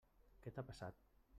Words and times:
Què 0.45 0.53
t'ha 0.55 0.63
passat? 0.71 1.01